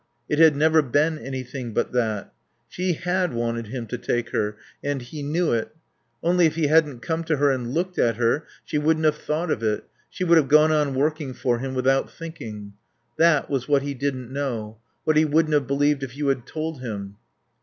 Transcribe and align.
It 0.27 0.39
had 0.39 0.55
never 0.55 0.81
been 0.81 1.19
anything 1.19 1.73
but 1.75 1.91
that. 1.91 2.33
She 2.67 2.93
had 2.93 3.33
wanted 3.33 3.67
him 3.67 3.85
to 3.85 3.99
take 3.99 4.31
her, 4.31 4.57
and 4.83 4.99
he 4.99 5.21
knew 5.21 5.51
it. 5.53 5.75
Only, 6.23 6.47
if 6.47 6.55
he 6.55 6.65
hadn't 6.65 7.03
come 7.03 7.23
to 7.25 7.37
her 7.37 7.51
and 7.51 7.71
looked 7.75 7.99
at 7.99 8.15
her 8.15 8.47
she 8.65 8.79
wouldn't 8.79 9.05
have 9.05 9.17
thought 9.17 9.51
of 9.51 9.61
it; 9.61 9.83
she 10.09 10.23
would 10.23 10.37
have 10.39 10.47
gone 10.47 10.71
on 10.71 10.95
working 10.95 11.35
for 11.35 11.59
him 11.59 11.75
without 11.75 12.09
thinking. 12.09 12.73
That 13.17 13.47
was 13.47 13.67
what 13.67 13.83
he 13.83 13.93
didn't 13.93 14.33
know, 14.33 14.77
what 15.03 15.17
he 15.17 15.23
wouldn't 15.25 15.53
have 15.53 15.67
believed 15.67 16.01
if 16.01 16.17
you 16.17 16.29
had 16.29 16.47
told 16.47 16.81
him. 16.81 17.17